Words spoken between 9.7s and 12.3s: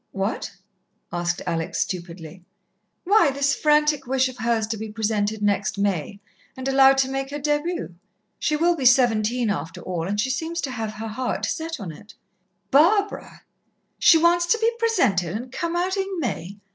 all, and she seems to have set her heart on it."